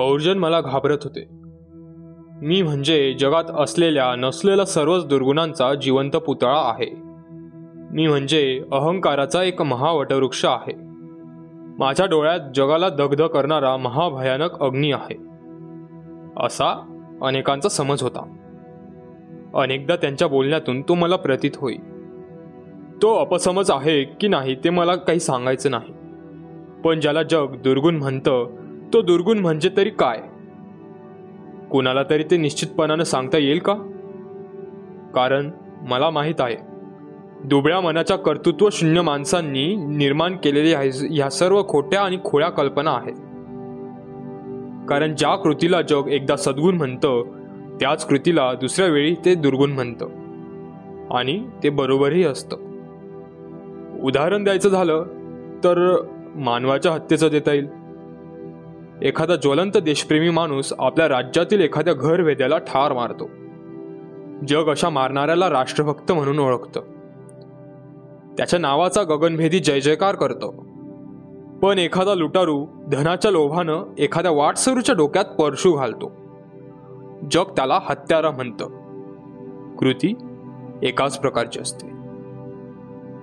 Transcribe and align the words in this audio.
बहुजन 0.00 0.38
मला 0.38 0.60
घाबरत 0.60 0.98
होते. 1.04 1.28
मी 2.42 2.62
म्हणजे 2.62 3.14
जगात 3.14 3.44
असलेल्या 3.58 4.14
नसलेल्या 4.16 4.64
सर्वच 4.64 5.06
दुर्गुणांचा 5.06 5.74
जिवंत 5.74 6.10
पुतळा 6.10 6.70
आहे. 6.70 6.90
मी 7.92 8.06
म्हणजे 8.06 8.62
अहंकाराचा 8.72 9.42
एक 9.42 9.62
महावटवृक्ष 9.62 10.44
आहे. 10.44 10.72
माझ्या 11.78 12.06
डोळ्यात 12.06 12.40
जगाला 12.54 12.88
दग्ध 12.88 13.26
करणारा 13.26 13.76
महाभयानक 13.76 14.62
अग्नी 14.62 14.92
आहे. 14.92 15.16
असा 16.46 16.96
अनेकांचा 17.22 17.68
समज 17.68 18.02
होता. 18.02 18.36
अनेकदा 19.54 19.96
त्यांच्या 19.96 20.28
बोलण्यातून 20.28 20.82
तो 20.82 20.94
मला 20.94 21.16
प्रतीत 21.16 21.50
होई. 21.56 21.76
तो 23.02 23.20
अपसमज 23.20 23.70
आहे 23.70 24.04
की 24.04 24.28
नाही 24.28 24.54
ते 24.54 24.70
मला 24.70 24.94
काही 24.94 25.20
सांगायचं 25.20 25.70
नाही. 25.70 25.92
पण 26.84 27.00
ज्याला 27.00 27.22
जग 27.22 27.46
दुर्गुण 27.64 27.96
म्हणतं 27.96 28.60
तो 28.92 29.02
दुर्गुण 29.02 29.38
म्हणजे 29.38 29.70
तरी 29.76 29.90
काय? 29.90 30.22
कुणाला 31.70 32.02
तरी 32.02 32.22
ते 32.22 32.36
निश्चितपणानं 32.36 33.04
सांगता 33.04 33.38
येईल 33.38 33.58
का? 33.58 33.74
कारण 35.14 35.50
मला 35.88 36.10
माहीत 36.10 36.34
आहे 36.38 36.56
दुबळ्या 37.44 37.80
मनाच्या 37.80 38.16
कर्तृत्व 38.16 38.68
शून्य 38.72 39.00
माणसांनी 39.00 39.74
निर्माण 39.76 40.36
केलेल्या 40.36 40.80
ह्या 41.10 41.30
सर्व 41.30 41.62
खोट्या 41.68 42.02
आणि 42.02 42.18
खोळ्या 42.24 42.50
कल्पना 42.50 42.90
आहेत. 42.90 43.16
कारण 44.88 45.14
ज्या 45.18 45.36
कृतीला 45.36 45.82
जग 45.82 46.08
एकदा 46.08 46.36
सद्गुण 46.36 46.76
म्हणतं 46.76 47.24
त्याच 47.80 48.06
कृतीला 48.06 48.54
दुसऱ्या 48.54 48.88
वेळी 48.88 49.14
ते 49.24 49.34
दुर्गुण 49.34 49.70
म्हणतं. 49.70 50.08
आणि 51.10 51.48
ते 51.62 51.70
बरोबरही 51.70 52.24
असतं. 52.24 52.56
उदाहरण 54.02 54.44
द्यायचं 54.44 54.68
झालं 54.68 55.02
तर 55.64 56.04
मानवाच्या 56.34 56.92
हत्येचं 56.92 57.28
देता 57.28 57.52
येईल. 57.52 57.79
एखादा 59.02 59.36
ज्वलंत 59.36 59.76
देशप्रेमी 59.76 60.30
माणूस 60.30 60.72
आपल्या 60.78 61.08
राज्यातील 61.08 61.60
एखाद्या 61.60 61.94
घरभेद्याला 61.94 62.58
ठार 62.58 62.92
मारतो. 62.92 63.30
जग 64.48 64.70
अशा 64.70 64.88
मारणाऱ्याला 64.88 65.50
राष्ट्रभक्त 65.50 66.12
म्हणून 66.12 66.38
ओळखतं. 66.38 66.80
त्याच्या 68.36 68.58
नावाचा 68.58 69.02
गगनभेदी 69.02 69.58
जय 69.58 69.80
जयकार 69.80 70.14
करतो. 70.14 70.66
पण 71.62 71.78
एखादा 71.78 72.14
लुटारू 72.14 72.66
धनाच्या 72.92 73.30
लोभानं 73.30 73.82
एखाद्या 73.98 74.32
वाटसरूच्या 74.32 74.94
डोक्यात 74.94 75.24
परशू 75.24 75.72
घालतो. 75.72 76.12
जग 77.30 77.44
त्याला 77.44 77.80
हत्यारा 77.84 78.30
म्हणतं. 78.30 78.66
कृती 79.76 80.14
एकाच 80.82 81.18
प्रकारची 81.18 81.60
असते. 81.60 81.86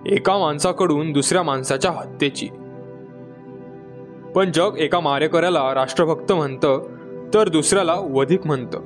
एका 0.06 0.38
माणसाकडून 0.38 1.12
दुसऱ्या 1.12 1.44
माणसाच्या 1.44 1.91
हत्येची. 1.91 2.47
पण 4.38 4.52
जग 4.52 4.75
एका 4.77 4.99
मारेकऱ्याला 4.99 5.73
राष्ट्रभक्त 5.73 6.33
म्हणतं 6.33 6.81
तर 7.33 7.49
दुसऱ्याला 7.49 7.93
वधिक 7.93 8.47
म्हणतं. 8.47 8.81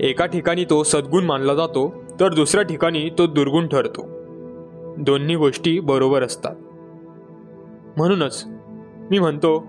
एका 0.00 0.26
ठिकाणी 0.26 0.64
तो 0.64 0.82
सद्गुण 0.82 1.24
मानला 1.24 1.54
जातो 1.54 1.94
तर 2.20 2.34
दुसऱ्या 2.34 2.64
ठिकाणी 2.64 3.10
तो 3.18 3.26
दुर्गुण 3.26 3.66
ठरतो. 3.66 4.06
दोन्ही 4.98 5.36
गोष्टी 5.36 5.80
बरोबर 5.80 6.22
असतात. 6.22 6.54
म्हणूनच 7.96 8.44
मी 9.10 9.18
म्हणतो 9.18 9.66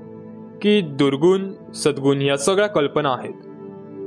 की 0.61 0.81
दुर्गुण 0.81 1.71
सद्गुण 1.75 2.21
या 2.21 2.37
सगळ्या 2.37 2.67
कल्पना 2.67 3.13
आहेत. 3.13 3.33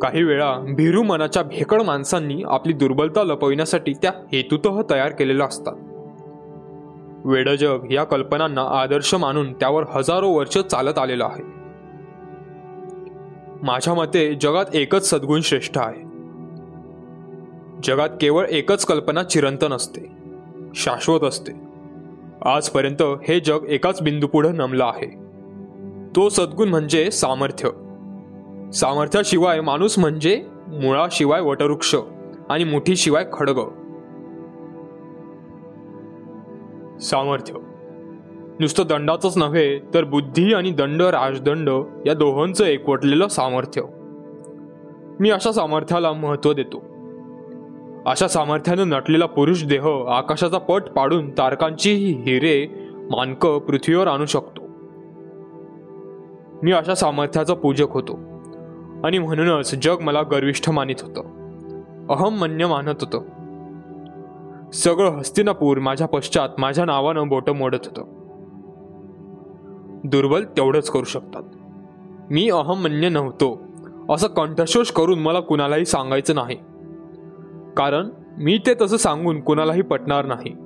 काही 0.03 0.23
वेळा 0.23 0.59
भिरू 0.77 1.03
मनाच्या 1.03 1.43
भेकड 1.43 1.83
माणसांनी 1.83 2.43
आपली 2.47 2.73
दुर्बलता 2.73 3.23
लपविण्यासाठी 3.23 3.93
त्या 3.93 4.13
हेतुतः 4.33 4.81
तयार 4.91 5.09
केलेल्या 5.09 5.47
असतात. 5.47 5.75
वेडजग 7.25 7.79
या 7.91 8.05
कल्पनांना 8.05 8.63
आदर्श 8.63 9.15
मानून 9.15 9.53
त्यावर 9.53 9.85
हजारो 9.95 10.31
वर्ष 10.31 10.59
चालत 10.59 10.99
आलेलं 10.99 11.25
आहे. 11.25 11.63
माझ्या 13.63 13.95
मते 13.95 14.35
जगात 14.35 14.65
एकच 14.75 15.11
सद्गुण 15.11 15.41
श्रेष्ठ 15.41 15.79
आहे. 15.79 16.03
जगात 17.85 18.09
केवळ 18.21 18.47
एकच 18.51 18.85
कल्पना 18.85 19.23
चिरंतन 19.23 19.73
असते 19.73 20.13
शाश्वत 20.75 21.21
असते. 21.21 21.53
आजपर्यंत 22.45 23.03
हे 23.03 23.41
जग 23.41 23.59
एकाच 23.69 24.03
बिंदू 24.03 24.27
पुढं 24.27 24.55
नमलं 24.55 24.85
आहे. 24.85 25.07
तो 26.17 26.29
सद्गुण 26.29 26.69
म्हणजे 26.69 27.11
सामर्थ्य. 27.11 27.69
सामर्थ्याशिवाय 28.73 29.61
माणूस 29.61 29.99
म्हणजे 29.99 30.45
मुळाशिवाय 30.69 31.41
वटवृक्ष 31.41 31.95
आणि 32.49 32.65
मुठीशिवाय 32.65 33.25
खडग. 33.33 33.61
सामर्थ्य. 37.03 37.55
नुसतं 38.61 38.85
दंडाचंच 38.89 39.39
नव्हे 39.39 39.79
तर 39.95 40.05
बुद्धी 40.05 40.55
आणि 40.55 40.71
दंड 40.71 41.03
राजदंड 41.03 41.71
या 42.07 42.15
दोहोंचं 42.15 42.65
एकवटलेलं 42.65 43.29
सामर्थ्य. 43.29 43.83
मी 45.21 45.31
अशा 45.31 45.53
सामर्थ्याला 45.53 46.13
महत्त्व 46.13 46.53
देतो. 46.53 46.83
अशा 48.07 48.29
सामर्थ्यानं 48.29 48.89
नटलेला 48.89 49.27
पुरुष 49.27 49.65
देह 49.65 49.87
आकाशाचा 50.09 50.59
पट 50.59 50.83
पाडून 50.83 51.31
तारकांची 51.31 51.95
हिरे 51.95 52.67
मानकं 52.93 53.59
पृथ्वीवर 53.59 54.07
आणू 54.07 54.27
शकतो. 54.27 54.63
मी 56.63 56.73
अशा 56.73 56.95
सामर्थ्याचा 56.95 57.55
पूजक 57.55 57.91
होतो. 57.91 58.19
आणि 59.05 59.19
म्हणूनच 59.19 59.75
जग 59.75 59.97
मला 60.01 60.23
गर्विष्ठ 60.23 60.71
मानित 60.71 60.97
होतं. 61.03 61.21
अहम 62.11 62.41
मन्य 62.41 62.67
मानत 62.67 62.95
होतं. 63.01 63.42
सगळं 64.73 65.11
हस्तिनापूर 65.11 65.79
माझ्या 65.79 66.07
पश्चात 66.07 66.49
माझ्या 66.59 66.85
नावानं 66.85 67.29
बोटं 67.29 67.53
मोडत 67.53 67.79
होतं. 67.85 68.05
दुर्बल 70.05 70.45
तेवढंच 70.45 70.91
करू 70.91 71.05
शकतात. 71.05 71.43
मी 72.31 72.51
अहमन्य 72.51 73.09
नव्हतो. 73.09 73.63
असं 74.11 74.29
कंठशोष 74.29 74.91
करून 74.91 75.19
मला 75.19 75.41
कुणालाही 75.41 75.85
सांगायचं 75.85 76.35
नाही. 76.35 76.57
कारण 77.77 78.09
मी 78.39 78.59
ते 78.67 78.75
तसं 78.81 78.97
सांगून 78.97 79.41
कुणालाही 79.41 79.83
पटणार 79.83 80.27
नाही. 80.27 80.57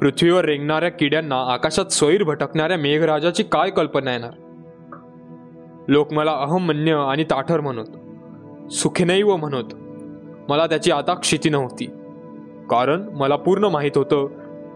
पृथ्वीवर 0.00 0.44
रेंगणाऱ्या 0.44 0.88
किड्यांना 0.88 1.36
आकाशात 1.36 1.86
सोयीर 1.86 2.22
भटकणाऱ्या 2.22 2.76
मेघराजाची 2.76 3.42
काय 3.42 3.70
कल्पना 3.70 4.12
येणार? 4.12 4.30
लोक 5.88 6.12
मला 6.12 6.32
अहमन्य 6.32 6.92
आणि 6.92 7.24
ताठर 7.24 7.60
म्हणत 7.60 7.86
सुखेनैव 8.72 9.36
म्हणत 9.36 9.74
मला 10.48 10.66
त्याची 10.66 10.90
आता 10.90 11.14
क्षिती 11.14 11.48
नव्हती. 11.48 11.86
कारण 12.70 13.02
मला 13.12 13.36
पूर्ण 13.36 13.64
माहीत 13.64 13.98
होतं 13.98 14.28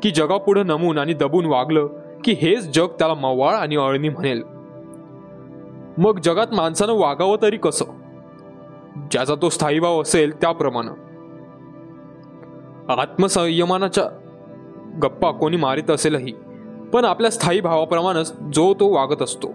की 0.03 0.11
जगापुढं 0.11 0.67
नमून 0.67 0.99
आणि 0.99 1.13
दबून 1.13 1.47
वागलं 1.47 1.87
की 2.25 2.33
हेच 2.33 2.75
जग 2.75 2.87
त्याला 2.87 3.15
मवाळ 3.15 3.55
आणि 3.55 3.77
अळणी 3.77 4.09
म्हणेल. 4.09 4.43
मग 5.99 6.19
जगात 6.19 6.47
माणसानं 6.53 6.93
वागावं 6.93 7.43
तरी 7.43 7.57
कसं? 7.57 7.85
ज्याचा 9.11 9.35
तो 9.43 9.49
स्थायीभाव 9.49 10.03
असेल 10.03 10.41
त्याप्रमाणे. 10.41 11.09
आत्मसंयमानाच्या 12.93 14.05
गप्पा 15.03 15.31
कोणी 15.31 15.57
मारित 15.57 15.91
असेलही 15.91 16.33
पण 16.93 17.05
आपल्या 17.05 17.31
स्थायी 17.31 17.61
भावाप्रमाणेच 17.61 18.33
जो 18.33 18.75
तो 18.75 18.95
वागत 18.95 19.23
असतो 19.23 19.49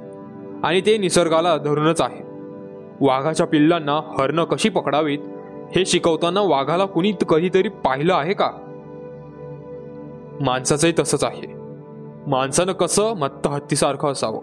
आणि 0.64 0.82
ते 0.82 0.98
निसर्गाला 0.98 1.58
धरूनच 1.58 2.02
आहे. 2.02 2.22
वाघाच्या 3.02 3.48
पिल्लांना 3.48 4.00
हरणं 4.18 4.44
कशी 4.44 4.70
पकडावीत 4.70 5.20
हे 5.76 5.86
शिकवताना 5.86 6.42
वाघाला 6.42 6.86
कुणी 6.86 7.14
कधीतरी 7.30 7.70
पाहिलं 7.70 8.14
आहे 8.14 8.34
का? 8.34 8.50
माणसाचंही 10.42 10.94
तसंच 11.00 11.24
आहे. 11.24 11.54
माणसानं 12.28 12.72
कसं 12.72 13.14
मत्त 13.16 13.48
हत्तीसारखं 13.48 14.12
असावं? 14.12 14.42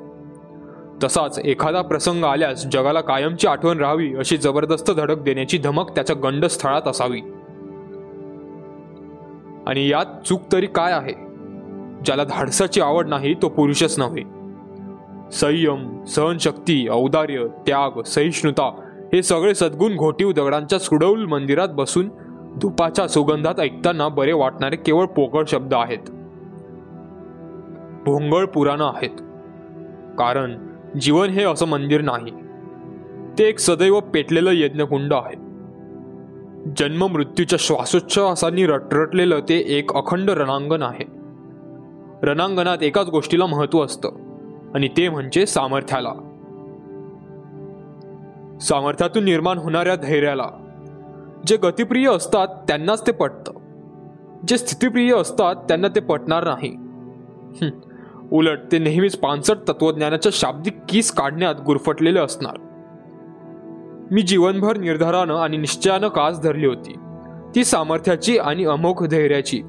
तसाच 1.04 1.38
एखादा 1.38 1.82
प्रसंग 1.82 2.24
आल्यास 2.24 2.66
जगाला 2.66 3.00
कायमची 3.00 3.46
आठवण 3.46 3.78
राहावी 3.78 4.14
अशी 4.14 4.36
जबरदस्त 4.36 4.90
धडक 4.90 5.18
देण्याची 5.18 5.58
धमक 5.58 5.90
त्याच्या 5.94 6.16
गंडस्थळात 6.16 6.82
असावी. 6.86 7.20
आणि 9.66 9.88
यात 9.88 10.26
चूक 10.26 10.40
तरी 10.52 10.66
काय 10.66 10.92
आहे? 10.92 11.12
ज्याला 12.04 12.24
धाडसाची 12.24 12.80
आवड 12.80 13.08
नाही 13.08 13.34
तो 13.34 13.48
पुरुषच 13.48 13.98
नव्हे. 13.98 14.22
संयम 15.32 16.04
सहनशक्ती 16.04 16.88
औदार्य 16.90 17.46
त्याग 17.66 18.00
सहिष्णुता 18.02 18.89
हे 19.12 19.22
सगळे 19.22 19.54
सद्गुण 19.54 19.96
घोटीव 19.96 20.32
दगडांच्या 20.32 20.78
सुडौल 20.78 21.24
मंदिरात 21.24 21.68
बसून 21.68 22.10
धुपाच्या 22.60 23.08
सुगंधात 23.08 23.60
ऐकताना 23.60 24.08
बरे 24.08 24.32
वाटणारे 24.32 24.76
केवळ 24.76 25.04
पोकळ 25.04 25.44
शब्द 25.48 25.74
आहेत. 25.74 26.10
भोंगळ 28.04 28.44
पुराणं 28.44 28.92
आहेत. 28.94 29.10
कारण 30.18 30.58
जीवन 31.00 31.28
हे 31.28 31.44
असं 31.44 31.66
मंदिर 31.66 32.00
नाही. 32.00 32.30
ते 33.38 33.44
एक 33.44 33.58
सदैव 33.58 34.00
पेटलेलं 34.00 34.50
यज्ञकुंड 34.52 35.12
आहे. 35.12 35.36
जन्म 36.76 37.06
मृत्यूच्या 37.06 37.58
श्वासोच्छवासांनी 37.60 38.66
रटरटलेलं 38.66 39.40
ते 39.48 39.54
एक 39.66 39.92
अखंड 39.94 40.30
रणांगण 40.30 40.82
आहे. 40.82 41.04
रणांगणात 42.22 42.82
एकाच 42.82 43.08
गोष्टीला 43.08 43.46
महत्त्व 43.46 43.84
असतं. 43.84 44.08
आणि 44.74 44.88
ते 44.88 45.08
म्हणजे 45.08 45.46
सामर्थ्याला. 45.46 46.29
सामर्थ्यातून 48.60 49.24
निर्माण 49.24 49.58
होणाऱ्या 49.58 49.94
धैर्याला. 49.94 50.48
जे 51.46 51.56
गतिप्रिय 51.56 52.08
असतात 52.08 52.48
त्यांनाच 52.48 53.06
ते 53.06 53.12
पटतं. 53.12 53.52
जे 54.48 54.58
स्थितीप्रिय 54.58 55.14
असतात 55.14 55.56
त्यांना 55.56 55.88
ते 55.88 56.00
पटणार 56.00 56.44
नाही. 56.44 56.76
उलट 58.32 58.58
ते 58.72 58.78
नेहमीच 58.78 59.16
पानसट 59.16 59.56
तत्वज्ञानाच्या 59.68 60.32
शाब्दिक 60.34 60.76
कीस 60.88 61.12
काढण्यात 61.12 61.54
गुरफटलेले 61.66 62.20
असणार. 62.20 62.56
मी 64.10 64.22
जीवनभर 64.22 64.76
निर्धारानं 64.76 65.34
आणि 65.34 65.56
निश्चयानं 65.56 66.08
कास 66.08 66.40
धरली 66.40 66.66
होती. 66.66 66.94
ती 67.54 67.64
सामर्थ्याची 67.64 68.38
आणि 68.38 68.64
अमोघ 68.64 69.06
धैर्याची. 69.06 69.62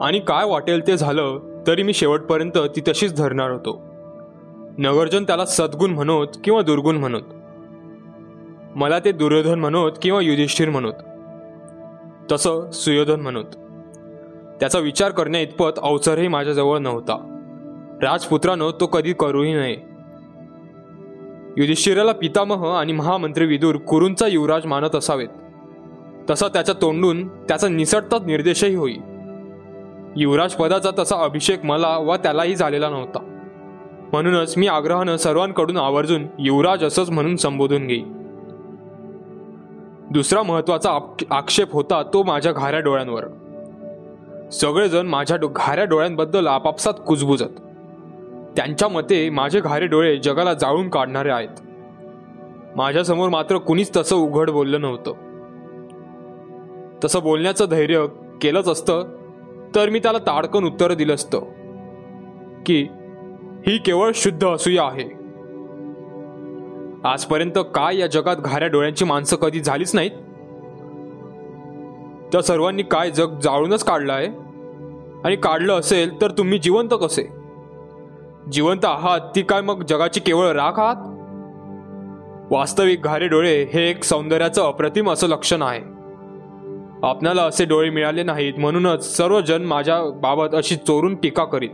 आणि 0.00 0.18
काय 0.18 0.50
वाटेल 0.50 0.86
ते 0.86 0.96
झालं 0.96 1.38
तरी 1.66 1.82
मी 1.82 1.92
शेवटपर्यंत 1.92 2.58
ती 2.76 2.80
तशीच 2.88 3.16
धरणार 3.16 3.50
होतो. 3.50 3.89
नगरजन 4.80 5.24
त्याला 5.24 5.46
सद्गुण 5.46 5.90
म्हणोत 5.90 6.28
किंवा 6.44 6.62
दुर्गुण 6.62 6.96
म्हणत. 6.96 7.22
मला 8.76 8.98
ते 8.98 9.12
दुर्योधन 9.12 9.60
म्हणोत 9.60 9.92
किंवा 10.02 10.20
युधिष्ठिर 10.20 10.70
म्हणत. 10.70 10.92
तसं 12.32 12.70
सुयोधन 12.70 13.20
म्हणोत. 13.20 13.44
त्याचा 14.60 14.78
विचार 14.78 15.10
करण्या 15.10 15.40
इतपत 15.40 15.70
अवसरही 15.78 16.28
माझ्याजवळ 16.28 16.78
नव्हता. 16.78 17.36
राजपुत्रानं 18.02 18.70
तो 18.80 18.86
कधी 18.86 19.12
करूही 19.12 19.54
नये. 19.54 19.76
युधिष्ठिराला 21.56 22.12
पितामह 22.12 22.68
आणि 22.68 22.92
महामंत्री 22.92 23.46
विदूर 23.46 23.76
कुरूंचा 23.76 24.26
युवराज 24.26 24.66
मानत 24.66 24.96
असावेत. 24.96 25.28
तसा 26.30 26.48
त्याच्या 26.48 26.74
तोंडून 26.82 27.28
त्याचा 27.28 27.68
निसटताच 27.68 28.22
निर्देशही 28.22 28.74
होई. 28.74 28.96
युवराज 30.16 30.52
पदाचा 30.52 30.90
तसा 30.98 31.16
अभिषेक 31.16 31.64
मला 31.64 31.98
व 31.98 32.16
त्यालाही 32.16 32.54
झालेला 32.54 32.90
नव्हता. 32.90 33.29
म्हणूनच 34.12 34.54
मी 34.56 34.66
आग्रहानं 34.66 35.16
सर्वांकडून 35.16 35.76
आवर्जून 35.76 36.26
युवराज 36.38 36.84
असंच 36.84 37.10
म्हणून 37.10 37.36
संबोधून 37.36 37.86
घेई 37.86 38.02
दुसरा 40.10 40.42
महत्त्वाचा 40.42 40.98
आक्षेप 41.30 41.72
होता 41.72 42.02
तो 42.02 42.22
माझ्या 42.22 42.52
घाऱ्या 42.52 42.80
डोळ्यांवर. 42.80 43.24
सगळेजण 44.52 45.06
माझ्या 45.06 45.36
डो 45.36 45.48
घाऱ्या 45.48 45.84
डोळ्यांबद्दल 45.84 46.46
आपापसात 46.46 46.94
कुजबुजत. 47.06 47.60
त्यांच्या 48.56 48.88
मते 48.88 49.30
माझे 49.30 49.60
घारे 49.60 49.86
डोळे 49.86 50.16
जगाला 50.16 50.54
जाळून 50.54 50.88
काढणारे 50.88 51.30
आहेत. 51.30 51.60
माझ्यासमोर 52.76 53.28
मात्र 53.28 53.58
कुणीच 53.58 53.96
तसं 53.96 54.16
उघड 54.16 54.50
बोललं 54.50 54.80
नव्हतं. 54.80 55.12
तसं 57.04 57.22
बोलण्याचं 57.22 57.66
धैर्य 57.70 58.06
केलंच 58.40 58.68
असतं 58.68 59.04
तर 59.74 59.88
मी 59.88 59.98
त्याला 59.98 60.18
ताडकन 60.18 60.64
उत्तर 60.64 60.94
दिलं 60.94 61.14
असतं 61.14 61.40
की 62.66 62.88
ही 63.66 63.78
केवळ 63.78 64.10
शुद्ध 64.14 64.46
असूया 64.46 64.82
आहे. 64.82 65.20
आजपर्यंत 67.04 67.58
काय 67.74 67.98
या 67.98 68.06
जगात 68.06 68.36
घाऱ्या 68.36 68.68
डोळ्यांची 68.68 69.04
माणसं 69.04 69.36
कधी 69.36 69.60
झालीच 69.60 69.94
नाहीत? 69.94 70.10
त्या 72.32 72.42
सर्वांनी 72.42 72.82
काय 72.82 73.10
जग 73.10 73.38
जाळूनच 73.38 73.84
काढलं 73.84 74.12
आहे? 74.12 74.26
आणि 75.24 75.36
काढलं 75.36 75.72
असेल 75.78 76.20
तर 76.20 76.30
तुम्ही 76.30 76.58
जिवंत 76.58 76.88
कसे? 77.00 77.28
जिवंत 78.52 78.84
आहात 78.84 79.20
ती 79.36 79.42
काय 79.42 79.60
मग 79.60 79.82
जगाची 79.82 80.20
केवळ 80.20 80.46
राख 80.46 80.80
आहात? 80.80 80.96
वास्तविक 82.52 83.02
घारे 83.02 83.28
डोळे 83.28 83.64
हे 83.64 83.90
एक 83.90 84.04
सौंदर्याचं 84.04 84.62
अप्रतिम 84.62 85.10
असं 85.10 85.26
लक्षण 85.26 85.62
आहे. 85.62 85.80
आपणाला 87.02 87.42
असे 87.42 87.64
डोळे 87.64 87.90
मिळाले 87.90 88.22
नाहीत 88.22 88.54
म्हणूनच 88.58 89.16
सर्वजण 89.16 89.62
माझ्याबाबत 89.62 90.12
माझ्या 90.12 90.34
बाबत 90.34 90.54
अशी 90.54 90.76
चोरून 90.76 91.14
टीका 91.14 91.44
करीत. 91.44 91.70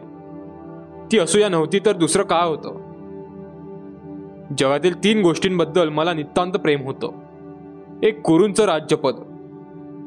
ती 1.12 1.18
असूया 1.18 1.48
नव्हती 1.48 1.78
तर 1.86 1.92
दुसरं 1.92 2.22
काय 2.22 2.48
होतं? 2.48 2.86
जगातील 4.58 5.04
तीन 5.04 5.22
गोष्टींबद्दल 5.22 5.88
मला 5.88 6.12
नितांत 6.12 6.52
प्रेम 6.52 6.82
होतं. 6.82 7.10
एक 8.02 8.22
कुरूंचं 8.22 8.64
राज्यपद 8.64 9.12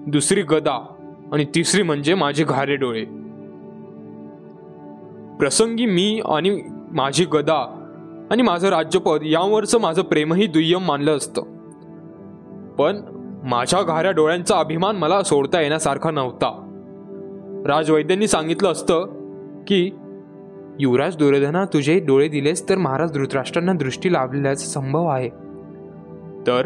दुसरी 0.07 0.41
गदा 0.41 0.85
आणि 1.33 1.45
तिसरी 1.55 1.83
म्हणजे 1.83 2.13
माझे 2.13 2.43
घारे 2.43 2.75
डोळे. 2.75 3.05
प्रसंगी 5.39 5.85
मी 5.85 6.21
आणि 6.25 6.61
माझी 6.91 7.25
गदा 7.25 7.75
आणि 8.31 8.41
माझं 8.41 8.67
राज्यपद 8.67 9.19
यावरचं 9.23 9.79
माझं 9.79 10.01
प्रेमही 10.01 10.47
दुय्यम 10.47 10.85
मानलं 10.85 11.17
असतं. 11.17 11.41
पण 12.75 13.01
माझ्या 13.43 13.81
घाऱ्या 13.81 14.11
डोळ्यांचा 14.11 14.59
अभिमान 14.59 14.95
मला 14.95 15.23
सोडता 15.23 15.61
येण्यासारखा 15.61 16.11
नव्हता. 16.11 16.65
राजवैद्यांनी 17.65 18.27
सांगितलं 18.27 18.71
असतं 18.71 19.05
की 19.67 19.91
युवराज 20.79 21.17
दुर्योधना 21.17 21.65
तुझे 21.65 21.99
डोळे 21.99 22.27
दिलेस 22.27 22.69
तर 22.69 22.77
महाराज 22.77 23.11
धृतराष्ट्रांना 23.11 23.73
दृष्टी 23.73 24.13
लाभल्याचा 24.13 24.65
संभव 24.65 25.07
आहे. 25.07 25.29
तर? 26.47 26.65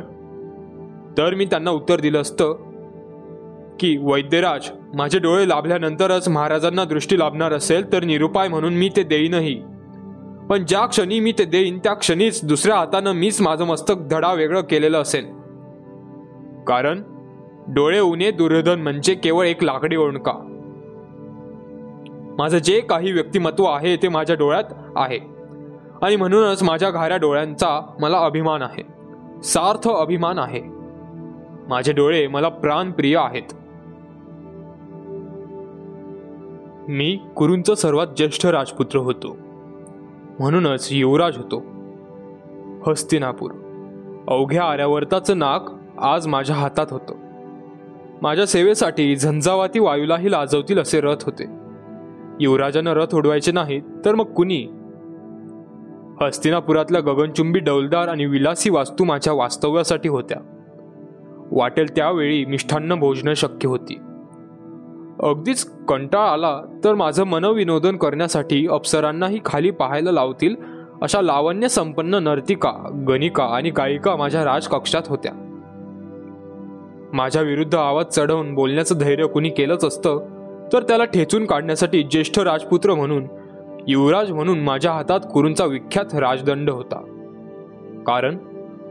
तर 1.18 1.33
मी 1.33 1.45
त्यांना 1.45 1.71
उत्तर 1.71 2.00
दिलं 2.00 2.21
असतं 2.21 2.54
की 3.80 3.98
वैद्यराज 3.98 4.69
माझे 4.94 5.19
डोळे 5.19 5.50
लाभल्यानंतरच 5.50 6.30
महाराजांना 6.30 6.83
दृष्टी 6.83 7.19
लाभणार 7.19 7.54
असेल 7.54 7.94
तर 7.94 8.04
निरुपाय 8.04 8.48
म्हणून 8.48 8.74
मी 8.74 8.89
ते 8.95 9.04
देईनही 9.04 9.63
पण 10.50 10.66
ज्या 10.68 10.86
क्षणी 10.86 11.19
मी 11.19 11.31
ते 11.31 11.45
देईन 11.45 11.80
त्या 11.80 11.94
क्षणीच 11.94 12.45
दुसऱ्या 12.45 12.75
हातानं 12.75 13.12
मीच 13.12 13.42
माझं 13.42 13.66
मस्तक 13.66 13.95
धडा 14.12 14.33
वेगळं 14.33 14.62
केलेलं 14.62 15.01
असेल. 15.01 15.25
कारण 16.68 17.04
डोळे 17.68 18.00
उणे 18.00 18.31
दुर्योधन 18.31 18.81
म्हणजे 18.81 19.13
केवळ 19.13 19.45
एक 19.45 19.63
लाकडी 19.63 19.95
ओणका 19.95 20.53
माझं 22.38 22.57
जे 22.57 22.81
काही 22.81 23.12
व्यक्तिमत्व 23.12 23.63
आहे 23.63 23.97
ते 23.97 24.07
माझ्या 24.07 24.35
डोळ्यात 24.35 24.63
आहे. 24.95 25.19
आणि 26.01 26.15
म्हणूनच 26.15 26.63
माझ्या 26.63 26.91
घाऱ्या 26.91 27.18
डोळ्यांचा 27.18 27.95
मला 28.00 28.18
अभिमान 28.18 28.62
आहे. 28.62 28.83
सार्थ 29.44 29.89
अभिमान 29.89 30.39
आहे. 30.39 30.62
माझे 31.68 31.94
डोळे 31.94 32.27
मला 32.27 32.50
प्राणप्रिय 32.50 33.18
आहेत. 33.18 33.53
मी 36.89 37.19
कुरूंचा 37.35 37.75
सर्वात 37.75 38.07
ज्येष्ठ 38.07 38.45
राजपुत्र 38.45 39.00
होतो. 39.00 39.38
म्हणूनच 40.39 40.88
युवराज 40.91 41.38
होतो. 41.38 41.63
हस्तिनापूर. 42.91 43.51
अवघ्या 44.27 44.63
आर्यावर्ताचं 44.63 45.39
नाक 45.39 45.65
आज 45.97 46.27
माझ्या 46.27 46.56
हातात 46.56 46.88
होतं. 46.91 47.15
माझ्या 48.21 48.47
सेवेसाठी 48.47 49.15
झंझावाती 49.15 49.80
वायूलाही 49.80 50.31
लाजवतील 50.31 50.80
असे 50.80 51.01
रथ 51.01 51.24
होते. 51.25 51.62
युवराजानं 52.39 52.91
रथ 52.91 53.15
उडवायचे 53.15 53.51
नाही 53.51 53.81
तर 54.06 54.15
मग 54.15 54.25
कुणी? 54.25 54.68
हस्तिनापुरातल्या 56.21 57.01
गगनचुंबी 57.01 57.59
डौलदार 57.59 58.07
आणि 58.07 58.25
विलासी 58.25 58.69
वास्तू 58.69 59.03
माझ्या 59.03 59.33
वास्तव्यासाठी 59.33 60.09
होत्या. 60.09 60.38
वाटेल 61.51 61.95
त्यावेळी 61.95 62.45
मिष्ठान्न 62.45 62.95
भोजनं 62.95 63.33
शक्य 63.33 63.68
होती. 63.68 64.00
अगदीच 65.24 65.71
कंटाळ 65.88 66.27
आला 66.27 66.62
तर 66.83 66.94
माझं 66.94 67.24
मनविनोदन 67.24 67.97
करण्यासाठी 67.97 68.68
अप्सरांनाही 68.68 69.40
खाली 69.45 69.71
पाहायला 69.71 70.11
लावतील 70.11 70.56
अशा 71.02 71.21
लावण्य 71.21 71.68
संपन्न 71.68 72.16
नर्तिका 72.16 73.04
गणिका 73.07 73.44
आणि 73.44 73.69
गायिका 73.69 74.16
माझ्या 74.16 74.45
राजकक्षात 74.45 75.02
होत्या. 75.07 75.31
माझ्या 77.13 77.42
विरुद्ध 77.42 77.75
आवाज 77.75 78.06
चढवून 78.06 78.54
बोलण्याचं 78.54 78.97
धैर्य 78.97 79.28
कुणी 79.28 79.49
केलंच 79.49 79.85
असतं 79.85 80.32
तर 80.74 80.84
त्याला 80.84 81.06
ठेचून 81.06 81.46
काढण्यासाठी 81.46 82.04
ज्येष्ठ 82.04 82.40
राजपुत्र 82.40 82.94
म्हणून 82.94 83.28
युवराज 83.88 84.32
म्हणून 84.32 84.60
माझ्या 84.60 84.92
हातात 84.92 85.20
कुरूंचा 85.34 85.66
विख्यात 85.66 86.16
राजदंड 86.16 86.70
होता. 86.70 87.04
कारण 88.08 88.38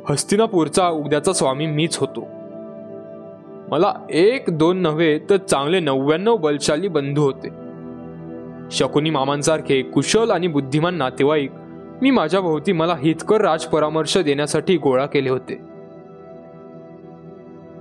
हस्तिनापूरचा 0.08 0.88
उद्याचा 0.88 1.32
स्वामी 1.32 1.66
मीच 1.66 1.96
होतो. 1.96 2.20
मला 3.70 4.06
एक 4.10 4.44
दोन 4.48 4.78
नव्हे 4.78 5.18
तर 5.18 5.36
चांगले 5.36 5.80
नव्याण्णव 5.80 6.36
बलशाली 6.36 6.88
बंधू 6.88 7.22
होते. 7.22 7.48
शकुनी 8.70 9.10
मामांसारखे 9.10 9.82
कुशल 9.82 10.30
आणि 10.30 10.46
बुद्धिमान 10.46 10.94
नातेवाईक 10.94 11.50
मी 12.02 12.10
माझ्या 12.10 12.40
भोवती 12.40 12.72
मला 12.72 12.96
हितकर 13.02 13.40
राजपरामर्श 13.40 14.18
देण्यासाठी 14.18 14.76
गोळा 14.76 15.06
केले 15.06 15.30
होते. 15.30 15.60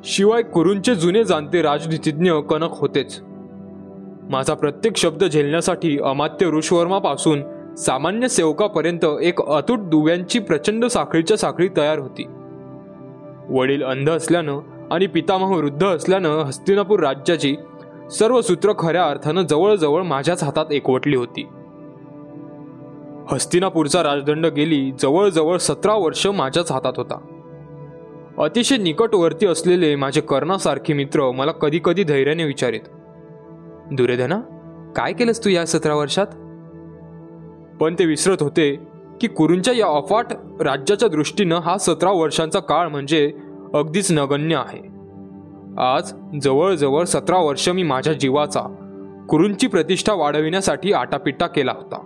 शिवाय 0.04 0.42
कुरूंचे 0.42 0.96
जुने 0.96 1.24
जाणते 1.24 1.62
राजनीतिज्ञ 1.62 2.32
कनक 2.32 2.70
होतेच. 2.72 3.22
माझा 4.30 4.54
प्रत्येक 4.54 4.98
शब्द 4.98 5.24
झेलण्यासाठी 5.24 6.00
अमात्य 6.00 6.46
ऋषवर्मापासून 6.46 7.44
सामान्य 7.76 8.28
सेवकापर्यंत 8.28 9.06
एक 9.22 9.42
अतूट 9.42 9.80
दुव्यांची 9.80 10.40
प्रचंड 10.40 10.86
साखळीच्या 10.86 11.38
साखळी 11.38 11.70
तयार 11.78 12.00
होती. 12.00 12.26
वडील 13.50 13.84
अंध 13.84 14.10
असल्यानं 14.10 14.60
आणि 14.92 15.08
पितामह 15.08 15.58
वृद्ध 15.58 15.86
असल्यानं 15.86 16.30
हस्तिनापूर 16.30 17.00
राज्याची 17.00 17.56
सर्व 18.12 18.42
सूत्र 18.42 18.74
खऱ्या 18.80 19.08
अर्थानं 19.08 19.42
जवळजवळ 19.42 20.02
माझ्याच 20.02 20.44
हातात 20.44 20.66
एकवटली 20.72 21.16
होती. 21.16 21.48
हस्तिनापूरचा 23.32 24.04
राजदंड 24.04 24.46
गेली 24.46 24.92
जवळजवळ 25.00 25.58
सतरा 25.58 25.94
वर्ष 25.94 26.28
माझ्याच 26.28 26.72
हातात 26.72 26.94
होता. 26.98 27.20
अतिशय 28.38 28.78
निकटवर्ती 28.78 29.46
असलेले 29.46 29.96
माझे 29.96 30.22
कर्णासारखे 30.22 30.94
मित्र 30.94 31.32
मला 31.32 31.52
कधी 31.52 31.80
कधी 31.84 32.04
धैर्याने 32.04 32.44
विचारित. 32.44 32.82
दुर्योधना 33.92 34.40
काय 34.96 35.14
केलंस 35.14 35.46
तू 35.46 35.50
या 35.50 35.66
सतरा 35.66 35.96
वर्षात? 35.96 36.28
पण 37.80 37.96
ते 38.00 38.06
विसरत 38.06 38.38
होते 38.40 38.76
की 39.22 39.28
कुरूंच्या 39.28 39.74
या 39.74 39.88
अफाट 39.98 40.26
राज्याच्या 40.62 41.10
दृष्टीनं 41.10 41.56
हा 41.56 41.78
सतरा 41.78 42.12
वर्षांचा 42.12 42.60
काळ 42.60 42.88
म्हणजे 42.88 43.34
अगदीच 43.74 44.12
नगण्य 44.12 44.56
आहे. 44.56 44.92
आज 45.78 46.14
जवळजवळ 46.42 47.04
सतरा 47.04 47.38
वर्ष 47.38 47.70
मी 47.70 47.84
माझ्या 47.84 48.14
जीवाचा 48.14 48.62
कुरूंची 49.30 49.68
प्रतिष्ठा 49.68 50.14
वाढविण्यासाठी 50.14 50.94
आटापिटा 50.94 51.48
केला 51.48 51.72
होता. 51.72 52.02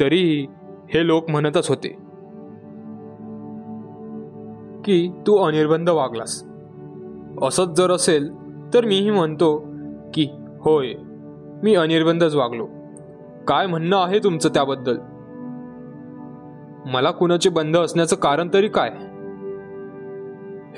तरीही 0.00 0.46
हे 0.94 1.06
लोक 1.06 1.30
म्हणतच 1.30 1.68
होते 1.68 1.88
की 4.84 5.10
तू 5.26 5.36
अनिर्बंध 5.36 5.90
वागलास. 5.90 6.44
असंच 7.42 7.76
जर 7.76 7.90
असेल 7.90 8.30
तर 8.74 8.84
मीही 8.84 9.10
म्हणतो 9.10 9.67
होय 10.60 10.94
मी 11.62 11.74
अनिर्बंधच 11.74 12.34
वागलो. 12.34 12.66
काय 13.48 13.66
म्हणणं 13.66 14.04
आहे 14.04 14.18
तुमचं 14.18 14.48
त्याबद्दल? 14.48 14.96
मला 16.92 17.10
कुणाचे 17.10 17.50
बंध 17.50 17.76
असण्याचं 17.76 18.16
कारण 18.16 18.48
तरी 18.54 18.68
काय? 18.68 18.90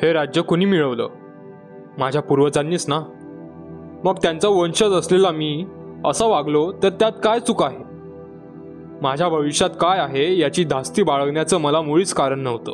हे 0.02 0.12
राज्य 0.12 0.42
कुणी 0.42 0.64
मिळवलं? 0.64 1.08
माझ्या 1.98 2.22
पूर्वजांनीच 2.22 2.86
ना? 2.88 3.00
मग 4.04 4.14
त्यांचा 4.22 4.48
वंशज 4.48 4.92
असलेला 4.92 5.30
मी 5.30 5.66
असा 6.04 6.26
वागलो 6.26 6.72
तर 6.82 6.88
त्यात 6.88 7.12
काय 7.24 7.40
चूक 7.40 7.62
आहे? 7.62 7.78
माझ्या 9.02 9.28
भविष्यात 9.28 9.70
काय 9.70 9.98
आहे 9.98 10.38
याची 10.38 10.64
धास्ती 10.64 11.02
बाळगण्याचं 11.02 11.58
मला 11.58 11.80
मुळीच 11.80 12.14
कारण 12.14 12.40
नव्हतं. 12.40 12.72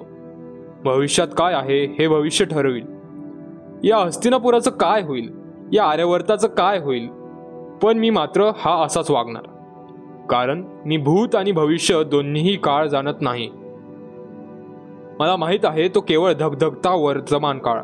भविष्यात 0.84 1.28
काय 1.28 1.54
आहे 1.54 1.84
हे 1.84 2.08
भविष्य 2.08 2.44
ठरविल. 2.44 2.86
या 3.84 3.96
हस्तिनापुराचं 3.96 4.70
काय 4.70 5.02
होईल? 5.02 5.45
या 5.72 5.84
आर्यवर्ताचं 5.84 6.48
काय 6.48 6.78
होईल? 6.78 7.08
पण 7.82 7.98
मी 7.98 8.10
मात्र 8.10 8.50
हा 8.56 8.84
असाच 8.84 9.10
वागणार. 9.10 9.42
कारण 10.30 10.64
मी 10.86 10.96
भूत 10.96 11.34
आणि 11.34 11.52
भविष्य 11.52 12.04
दोन्हीही 12.04 12.56
काळ 12.56 12.86
जाणत 12.86 13.14
नाही. 13.20 13.50
मला 15.18 15.36
माहीत 15.36 15.60
आहे 15.64 15.88
तो 15.88 16.00
केवळ 16.00 16.32
धगधगता 16.32 16.94
वर्तमान 16.94 17.58
काळ. 17.58 17.80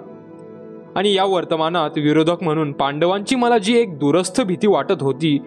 आणि 0.95 1.15
या 1.15 1.25
वर्तमानात 1.25 1.91
विरोधक 1.97 2.43
म्हणून 2.43 2.73
पांडवांची 2.73 3.37
मला 3.37 3.59
जी 3.59 3.79
एक 3.79 3.99
दुरस्थ 3.99 4.41
भीती 4.41 4.67
वाटत 4.67 5.03
होती 5.03 5.39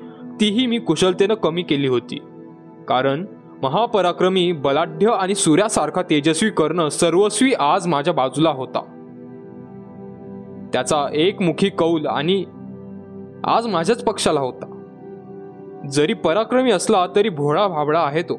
तीही 0.42 0.66
मी 0.66 0.80
कुशलतेनं 0.80 1.34
कमी 1.34 1.62
केली 1.62 1.88
होती. 1.88 2.20
कारण 2.88 3.26
महापराक्रमी 3.64 4.52
बलाढ्य 4.52 5.08
आणि 5.08 5.36
सूर्यासारखा 5.36 6.02
तेजस्वी 6.02 6.50
करणं 6.50 6.90
सर्वस्वी 6.90 7.54
आज 7.54 7.88
माझ्या 7.88 8.14
बाजूला 8.14 8.50
होता. 8.50 8.95
त्याचा 10.76 11.08
एकमुखी 11.14 11.70
कौल 11.70 12.06
आणि 12.06 12.46
आज 13.44 13.68
माझ्याच 13.68 14.04
पक्षाला 14.04 14.40
होता. 14.40 14.82
जरी 15.92 16.14
पराक्रमी 16.14 16.72
असला 16.72 17.08
तरी 17.16 17.30
भोळा 17.30 17.68
भाबडा 17.68 18.00
आहे 18.00 18.22
तो. 18.22 18.36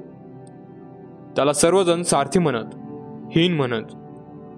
त्याला 1.36 1.52
सर्वजण 1.52 2.02
सारथी 2.02 2.38
म्हणत 2.38 2.64
हीन 3.36 3.54
म्हणत. 3.54 3.84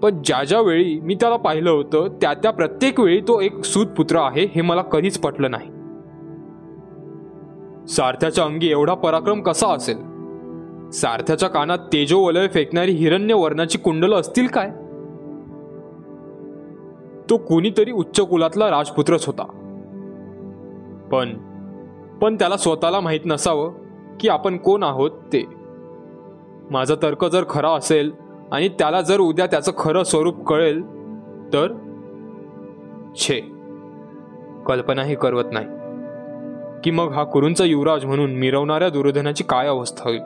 पण 0.03 0.21
ज्या 0.23 0.43
ज्या 0.43 0.61
वेळी 0.61 0.99
मी 0.99 1.15
त्याला 1.15 1.35
पाहिलं 1.35 1.69
होतं 1.69 2.07
त्या 2.21 2.33
त्या 2.33 2.51
प्रत्येक 2.51 2.99
वेळी 2.99 3.21
तो 3.21 3.41
एक 3.41 3.63
सूतपुत्र 3.63 4.17
आहे 4.17 4.45
हे 4.55 4.61
मला 4.61 4.81
कधीच 4.81 5.19
पटलं 5.19 5.51
नाही. 5.51 5.67
सारथ्याच्या 7.87 8.43
अंगी 8.43 8.71
एवढा 8.71 8.93
पराक्रम 8.93 9.41
कसा 9.41 9.67
असेल? 9.67 9.97
सारथ्याच्या 10.89 11.49
कानात 11.49 11.77
तेजोवलय 11.77 12.47
फेकणारी 12.47 12.91
हिरण्य 12.91 13.33
वर्णाची 13.33 13.77
कुंडलं 13.77 14.15
असतील 14.15 14.47
काय? 14.47 14.71
तो 17.29 17.37
कोणीतरी 17.37 17.91
उच्च 17.91 18.21
कुलातला 18.21 18.69
राजपुत्रच 18.69 19.27
होता. 19.27 19.43
पण 21.11 21.37
पण 22.21 22.35
त्याला 22.35 22.57
स्वतःला 22.57 22.99
माहीत 22.99 23.19
नसावं 23.25 23.73
की 24.19 24.29
आपण 24.29 24.57
कोण 24.57 24.83
आहोत 24.83 25.11
ते. 25.11 25.45
माझा 26.71 26.95
तर्क 27.01 27.25
जर 27.25 27.43
खरा 27.49 27.69
असेल 27.69 28.11
आणि 28.51 28.69
त्याला 28.69 29.01
जर 29.01 29.19
उद्या 29.19 29.45
त्याचं 29.45 29.71
खरं 29.77 30.03
स्वरूप 30.03 30.47
कळेल 30.47 30.81
तर? 31.53 31.67
छे. 33.15 33.39
कल्पनाही 34.65 35.15
करवत 35.15 35.43
नाही. 35.51 35.65
की 36.83 36.91
मग 36.91 37.11
हा 37.11 37.23
कुरूंचा 37.23 37.65
युवराज 37.65 38.05
म्हणून 38.05 38.31
मिरवणाऱ्या 38.31 38.89
दुर्धनाची 38.89 39.43
काय 39.43 39.67
अवस्था 39.67 40.09
होईल? 40.09 40.21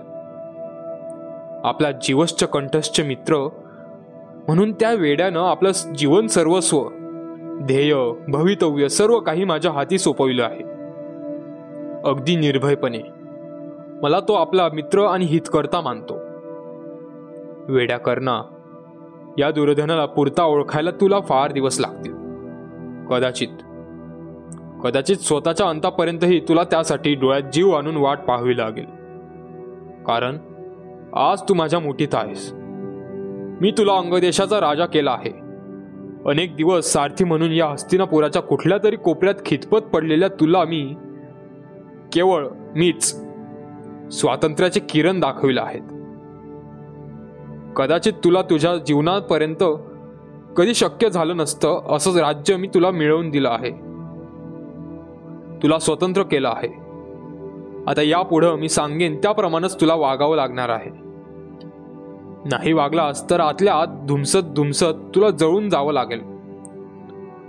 आपला 1.64 1.92
जीवश्च 1.92 2.44
कंठश्च 2.44 3.02
मित्र 3.02 3.50
म्हणून 4.48 4.72
त्या 4.72 4.94
वेड्यानं 4.94 5.40
आपलं 5.40 5.72
जीवन 5.96 6.28
सर्वस्व 6.28 6.84
ध्येय 7.62 7.96
भवितव्य 8.28 8.90
सर्व 8.90 9.20
काही 9.20 9.44
माझ्या 9.44 9.72
हाती 9.72 9.98
सोपविलं 9.98 10.44
आहे. 10.44 10.64
अगदी 12.10 12.36
निर्भयपणे. 12.36 13.00
मला 14.04 14.20
तो 14.20 14.34
आपला 14.34 14.70
मित्र 14.74 15.06
आणि 15.06 15.26
हितकर्ता 15.26 15.82
मानतो. 15.82 16.20
वेड्या 17.74 17.98
करणा 17.98 18.42
या 19.38 19.52
दुर्धनाला 19.52 20.06
पुरता 20.06 20.44
ओळखायला 20.44 20.92
तुला 20.92 21.20
फार 21.20 21.52
दिवस 21.52 21.80
लागतील. 21.80 22.14
कदाचित. 23.08 23.48
कदाचित 24.84 25.18
स्वतःच्या 25.18 25.68
अंतापर्यंतही 25.68 26.40
तुला 26.40 26.64
त्यासाठी 26.64 27.16
डोळ्यात 27.16 27.52
जीव 27.52 27.70
आणून 27.70 27.96
वाट 27.96 28.18
पाहावी 28.18 28.58
लागेल. 28.58 28.86
कारण 30.04 30.38
आज 31.14 31.42
तू 31.50 31.54
माझ्या 31.54 31.80
मुठीत 31.80 32.08
आहेस. 32.14 32.54
मी 33.64 33.72
तुला 33.72 33.94
अंगदेशाचा 33.94 34.60
राजा 34.60 34.86
केला 34.86 35.12
आहे. 35.12 35.30
अनेक 36.30 36.56
दिवस 36.56 36.86
सारथी 36.86 37.24
म्हणून 37.24 37.52
या 37.52 37.68
हस्तिनापुराच्या 37.68 38.42
कुठल्या 38.42 38.78
तरी 38.84 38.96
कोपऱ्यात 38.96 39.36
खितपत 39.46 39.78
पडलेल्या 39.78 40.28
तुला 40.28 40.64
मी 40.64 40.96
केवळ 42.14 42.48
मीच 42.76 43.22
स्वातंत्र्याचे 44.12 44.80
किरण 44.80 45.20
दाखविले 45.20 45.60
आहेत. 45.62 45.82
कदाचित 47.76 48.14
तुला 48.24 48.42
तुझ्या 48.42 48.76
जीवनापर्यंत 48.76 49.64
कधी 50.58 50.74
शक्य 50.74 51.10
झालं 51.10 51.38
नसतं 51.38 51.96
असं 51.96 52.16
राज्य 52.16 52.56
मी 52.56 52.68
तुला 52.68 52.92
मिळवून 52.92 53.30
दिलं 53.30 53.50
आहे. 53.50 53.72
तुला 55.64 55.80
स्वतंत्र 55.80 56.24
केलं 56.24 56.50
आहे. 56.50 56.70
आता 57.88 58.02
यापुढं 58.02 58.56
मी 58.56 58.70
सांगेन 58.70 59.18
त्याप्रमाणेच 59.18 59.82
तुला 59.82 59.96
वागावं 59.96 60.36
लागणार 60.36 60.70
आहे. 60.70 61.03
नाही 62.46 62.74
वागलास 62.74 63.30
तर 63.30 63.40
आतल्या 63.40 63.74
आत 63.74 63.88
धुमसत 63.88 64.54
धुमसत 64.56 65.12
तुला 65.16 65.30
जळून 65.30 65.70
जावं 65.70 65.94
लागेल. 65.94 66.20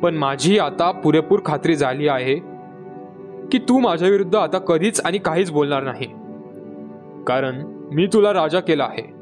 पण 0.02 0.14
माझी 0.14 0.58
आता 0.58 0.90
पुरेपूर 0.90 1.40
खात्री 1.44 1.76
झाली 1.76 2.08
आहे 2.08 2.34
की 3.52 3.58
तू 3.58 3.78
माझ्या 3.78 4.08
विरुद्ध 4.08 4.36
आता 4.36 4.58
कधीच 4.58 5.00
आणि 5.04 5.18
काहीच 5.18 5.50
बोलणार 5.50 5.82
नाही. 5.82 6.06
कारण 7.24 7.62
मी 7.92 8.06
तुला 8.06 8.32
राजा 8.32 8.60
केला 8.60 8.84
आहे. 8.84 9.14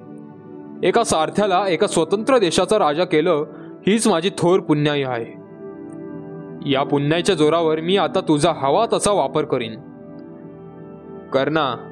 एका 0.88 1.04
सारथ्याला 1.04 1.64
एका 1.68 1.86
स्वतंत्र 1.86 2.38
देशाचा 2.38 2.78
राजा 2.78 3.04
केलं 3.04 3.44
हीच 3.86 4.08
माझी 4.08 4.30
थोर 4.38 4.60
पुण्याई 4.60 5.02
आहे. 5.02 5.42
या 6.70 6.82
पुण्याच्या 6.82 7.34
जोरावर 7.34 7.80
मी 7.80 7.96
आता 7.96 8.20
तुझा 8.20 8.52
हवा 8.52 8.86
तसा 8.92 9.12
वापर 9.12 9.44
करीन. 9.44 9.74
कर्णा 11.32 11.88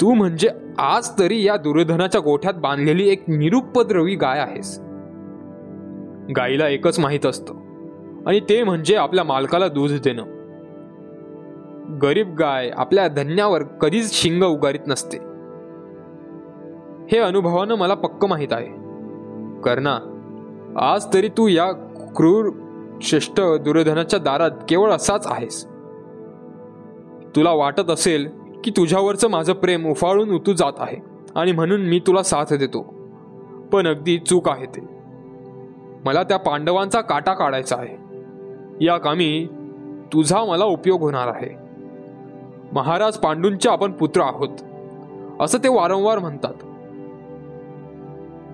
तू 0.00 0.14
म्हणजे 0.14 0.48
आज 0.78 1.18
तरी 1.18 1.46
या 1.46 1.56
दुर्योधनाच्या 1.56 2.20
गोठ्यात 2.20 2.54
बांधलेली 2.54 3.08
एक 3.08 3.24
निरुपद्रवी 3.28 4.14
गाय 4.14 4.38
आहेस. 4.38 4.78
गायीला 6.36 6.68
एकच 6.68 7.00
माहीत 7.00 7.26
असतं. 7.26 7.54
आणि 8.26 8.40
ते 8.40 8.64
म्हणजे 8.64 8.96
आपल्या 8.96 9.24
मालकाला 9.24 9.68
दूध 9.68 9.90
देणं. 9.90 10.22
गरीब 12.02 12.34
गाय 12.34 12.70
आपल्या 12.76 13.08
धन्यावर 13.08 13.62
कधीच 13.62 14.22
शिंग 14.22 14.42
उगारीत 14.42 14.80
नसते. 14.86 15.18
हे 17.12 17.18
अनुभवानं 17.18 17.74
मला 17.74 17.94
पक्क 17.94 18.24
माहीत 18.24 18.52
आहे. 18.52 18.68
कर्णा 19.60 19.98
आज 20.76 21.14
तरी 21.14 21.28
तू 21.28 21.48
या 21.48 21.72
क्रूर 22.16 22.50
श्रेष्ठ 23.02 23.40
दुर्योधनाच्या 23.40 24.18
दारात 24.18 24.50
केवळ 24.68 24.92
असाच 24.92 25.26
आहेस. 25.26 25.64
तुला 27.36 27.52
वाटत 27.52 27.90
असेल 27.90 28.41
की 28.64 28.70
तुझ्यावरचं 28.70 29.30
माझं 29.30 29.52
प्रेम 29.52 29.90
उफाळून 29.90 30.30
उतू 30.30 30.52
जात 30.52 30.72
आहे 30.78 30.96
आणि 31.34 31.52
म्हणून 31.52 31.80
मी 31.80 32.00
तुला 32.06 32.22
साथ 32.22 32.52
देतो. 32.52 32.82
पण 33.72 33.86
अगदी 33.86 34.18
चूक 34.18 34.48
आहे 34.48 34.66
ते. 34.66 34.80
मला 36.04 36.22
त्या 36.22 36.36
पांडवांचा 36.36 37.00
काटा 37.00 37.34
काढायचा 37.34 37.76
आहे. 37.76 37.96
या 38.84 38.98
कामी 38.98 39.48
तुझा 40.12 40.44
मला 40.44 40.64
उपयोग 40.64 41.00
होणार 41.00 41.28
आहे. 41.28 41.50
महाराज 42.72 43.16
पांडूंचे 43.16 43.68
आपण 43.68 43.92
पुत्र 43.92 44.20
आहोत. 44.20 44.48
असं 45.40 45.58
ते 45.58 45.68
वारंवार 45.68 46.18
म्हणतात. 46.18 46.54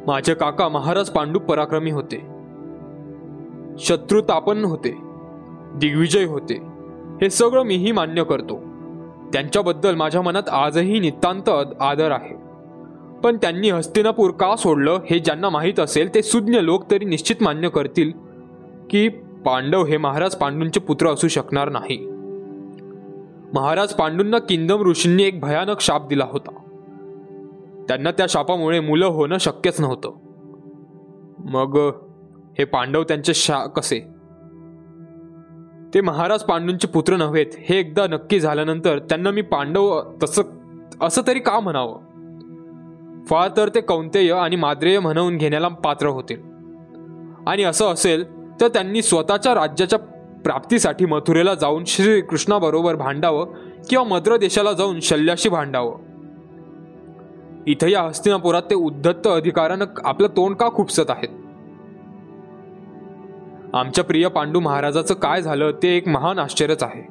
माझे 0.07 0.35
काका 0.35 0.69
महाराज 0.69 1.11
पांडू 1.11 1.39
पराक्रमी 1.39 1.91
होते. 1.91 2.27
शत्रुतापन 3.79 4.65
होते. 4.65 4.99
दिग्विजय 5.75 6.25
होते. 6.25 6.55
हे 7.23 7.31
सगळं 7.31 7.63
मीही 7.63 7.93
मान्य 7.93 8.25
करतो. 8.25 8.68
त्यांच्याबद्दल 9.33 9.95
माझ्या 9.95 10.23
मनात 10.23 10.49
आजही 10.49 11.01
नितांत 11.01 11.49
आदर 11.81 12.11
आहे. 12.11 12.49
पण 13.25 13.37
त्यांनी 13.37 13.71
हस्तिनापूर 13.71 14.31
का 14.31 14.57
सोडलं 14.57 14.99
हे 15.11 15.19
ज्यांना 15.19 15.49
माहीत 15.49 15.81
असेल 15.81 16.15
ते 16.15 16.23
सुज्ञ 16.23 16.59
लोक 16.59 16.91
तरी 16.91 17.05
निश्चित 17.05 17.37
मान्य 17.41 17.69
करतील 17.69 18.13
की 18.91 19.09
पांडव 19.47 19.85
हे 19.85 19.97
महाराज 19.97 20.35
पांडूंचे 20.35 20.81
पुत्र 20.81 21.09
असू 21.09 21.29
शकणार 21.29 21.69
नाही. 21.69 22.07
महाराज 23.55 23.93
पांडूंना 23.93 24.39
किंदम 24.39 24.83
ऋषींनी 24.83 25.23
एक 25.23 25.41
भयानक 25.41 25.81
शाप 25.81 26.09
दिला 26.09 26.27
होता. 26.31 26.51
त्यांना 27.89 28.11
त्या 28.11 28.27
शापामुळे 28.29 28.81
मुलं 28.81 29.07
होणं 29.07 29.39
शक्यच 29.39 29.81
नव्हतं. 29.81 30.13
मग 31.39 31.79
हे 32.59 32.65
पांडव 32.65 33.03
त्यांचे 33.03 33.35
शा 33.35 33.67
कसे? 33.67 34.18
ते 35.95 36.01
महाराज 36.01 36.43
पांडूंचे 36.43 36.89
पुत्र 36.89 37.17
नव्हेत. 37.17 37.47
हे 37.59 37.79
एकदा 37.79 38.07
नक्की 38.07 38.41
झाल्यानंतर 38.41 38.99
त्यांना 38.99 39.31
मी 39.31 39.43
पांडव 39.43 40.01
तसं 40.23 40.43
असं 41.01 41.23
तरी 41.27 41.39
का 41.39 41.61
म्हणावं? 41.61 41.97
फार 43.27 43.51
तर 43.57 43.69
ते 43.69 43.81
कौंतेय 43.81 44.33
आणि 44.33 44.57
माद्रेय 44.57 44.99
म्हणवून 44.99 45.37
घेण्याला 45.37 45.69
पात्र 45.69 46.07
होतील 46.07 46.41
आणि 47.47 47.63
असं 47.63 47.93
असेल 47.93 48.25
तर 48.61 48.69
त्यांनी 48.69 49.03
स्वतःच्या 49.03 49.55
राज्याच्या 49.55 49.99
प्राप्तीसाठी 50.45 51.07
मथुरेला 51.07 51.55
जाऊन 51.55 51.85
श्रीकृष्णाबरोबर 51.85 52.97
भांडावं 52.97 53.47
किंवा 53.91 54.05
मद्र 54.05 54.37
देशाला 54.37 54.73
जाऊन 54.73 55.01
शल्याशी 55.01 55.49
भांडावं. 55.49 55.99
इथं 57.67 57.87
या 57.87 58.03
हस्तिनापुरात 58.03 58.63
ते 58.63 58.75
उद्धत्त 58.75 59.27
अधिकारानं 59.27 59.85
आपलं 60.05 60.29
तोंड 60.29 60.57
का 60.57 60.69
खुपसत 60.69 61.11
आहेत? 61.11 61.29
आमच्या 63.75 64.05
प्रिय 64.05 64.29
पांडू 64.29 64.61
महाराजाचं 64.61 65.15
काय 65.15 65.43
झालं 65.43 65.71
ते 65.83 65.97
एक 65.97 66.09
महान 66.09 66.39
आश्चर्यच 66.39 66.83
आहे. 66.83 67.09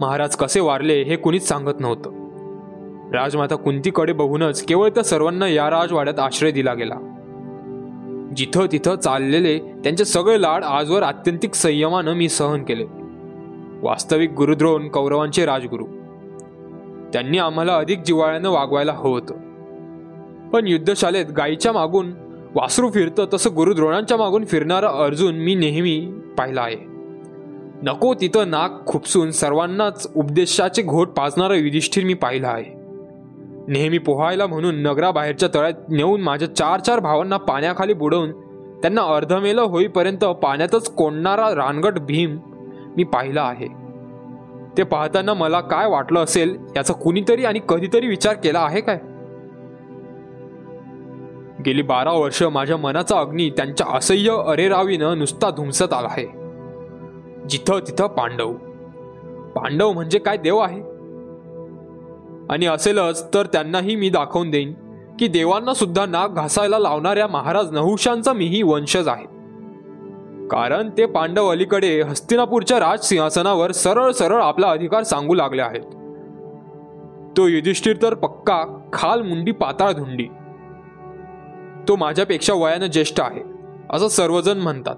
महाराज 0.00 0.36
कसे 0.36 0.60
वारले 0.60 1.02
हे 1.02 1.16
कुणीच 1.16 1.48
सांगत 1.48 1.80
नव्हतं. 1.80 2.10
राजमाता 3.12 3.54
कुंतीकडे 3.54 4.12
बघूनच 4.12 4.62
केवळ 4.62 4.88
त्या 4.88 5.04
सर्वांना 5.04 5.48
या 5.48 5.70
राजवाड्यात 5.70 6.18
आश्रय 6.18 6.50
दिला 6.50 6.74
गेला. 6.74 6.94
जिथं 8.36 8.66
तिथं 8.72 8.96
चाललेले 8.96 9.58
त्यांचे 9.58 10.04
सगळे 10.04 10.42
लाड 10.42 10.64
आजवर 10.64 11.02
आत्यंतिक 11.02 11.54
संयमानं 11.54 12.12
मी 12.12 12.28
सहन 12.28 12.62
केले. 12.62 12.84
वास्तविक 13.82 14.32
गुरुद्रोण 14.32 14.88
कौरवांचे 14.88 15.46
राजगुरू. 15.46 15.86
त्यांनी 17.12 17.38
आम्हाला 17.38 17.76
अधिक 17.76 17.98
जिवाळ्यानं 17.98 18.50
वागवायला 18.50 18.92
हवं 18.92 19.10
होतं. 19.10 19.34
पण 20.50 20.66
युद्धशालेत 20.66 21.26
गायीच्या 21.26 21.72
मागून 21.72 22.29
वासरू 22.54 22.90
फिरतं 22.90 23.24
तसं 23.34 23.50
गुरुद्रोणांच्या 23.56 24.16
मागून 24.16 24.44
फिरणारा 24.44 24.88
अर्जुन 24.88 25.34
मी 25.34 25.54
नेहमी 25.54 26.12
पाहिला 26.38 26.60
आहे. 26.60 26.76
नको 27.82 28.14
तिथं 28.14 28.50
नाक 28.50 28.86
खुपसून 28.86 29.30
सर्वांनाच 29.30 30.10
उपदेशाचे 30.16 30.82
घोट 30.82 31.08
पाजणारा 31.08 31.54
युधिष्ठिर 31.54 32.04
मी 32.04 32.14
पाहिला 32.14 32.48
आहे. 32.48 32.64
नेहमी 33.68 33.98
पोहायला 33.98 34.46
म्हणून 34.46 34.74
नगराबाहेरच्या 34.74 35.48
तळ्यात 35.54 35.72
नेऊन 35.88 36.20
माझ्या 36.20 36.54
चार 36.56 36.80
चार 36.80 37.00
भावांना 37.00 37.36
पाण्याखाली 37.36 37.92
बुडवून 37.92 38.32
त्यांना 38.80 39.02
अर्धमेलं 39.02 39.62
होईपर्यंत 39.62 40.24
पाण्यातच 40.24 40.94
कोंडणारा 40.94 41.54
रानगट 41.54 41.98
भीम 41.98 42.38
मी 42.96 43.04
पाहिला 43.04 43.42
आहे. 43.42 43.68
ते 44.78 44.82
पाहताना 44.82 45.34
मला 45.34 45.60
काय 45.60 45.88
वाटलं 45.88 46.20
असेल 46.20 46.58
याचा 46.76 46.94
कुणीतरी 46.94 47.44
आणि 47.44 47.60
कधीतरी 47.68 48.06
विचार 48.06 48.34
केला 48.34 48.60
आहे 48.60 48.80
काय? 48.80 48.98
गेली 51.64 51.82
बारा 51.82 52.12
वर्ष 52.12 52.42
माझ्या 52.42 52.76
मनाचा 52.76 53.18
अग्नी 53.18 53.50
त्यांच्या 53.50 53.86
असह्य 53.96 54.36
अरेरावीनं 54.46 55.18
नुसता 55.18 55.50
धुमसत 55.50 55.92
आला 55.92 56.08
आहे. 56.10 56.26
जिथं 57.48 57.78
तिथं 57.78 58.06
पांडव. 58.06 58.52
पांडव 59.54 59.92
म्हणजे 59.92 60.18
काय 60.18 60.36
देव 60.36 60.58
आहे? 60.58 60.80
आणि 62.50 62.66
असेलच 62.66 63.34
तर 63.34 63.46
त्यांनाही 63.46 63.96
मी 63.96 64.10
दाखवून 64.10 64.50
देईन 64.50 64.72
की 65.18 65.26
देवांना 65.26 65.74
सुद्धा 65.74 66.06
नाक 66.06 66.30
घासायला 66.30 66.78
लावणाऱ्या 66.78 67.26
महाराज 67.26 67.72
नहुशांचा 67.72 68.32
मीही 68.32 68.62
वंशज 68.62 69.08
आहे. 69.08 69.24
कारण 70.48 70.90
ते 70.98 71.06
पांडव 71.06 71.48
अलीकडे 71.48 72.02
हस्तिनापूरच्या 72.02 72.80
राजसिंहासनावर 72.80 73.72
सरळ 73.72 74.10
सरळ 74.10 74.42
आपला 74.42 74.68
अधिकार 74.68 75.02
सांगू 75.02 75.34
लागले 75.34 75.62
आहेत. 75.62 75.82
तो 77.36 77.46
युधिष्ठिर 77.46 77.96
तर 78.02 78.14
पक्का 78.14 78.64
खाल 78.92 79.22
मुंडी 79.22 79.52
पाताळ 79.52 79.92
धुंडी 79.92 80.26
तो 81.90 81.96
माझ्यापेक्षा 81.96 82.54
वयानं 82.54 82.86
ज्येष्ठ 82.86 83.20
आहे 83.20 83.42
असं 83.90 84.08
सर्वजण 84.08 84.58
म्हणतात. 84.58 84.96